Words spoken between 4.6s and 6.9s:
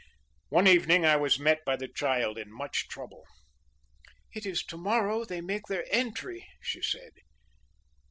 to morrow they make their entry,' she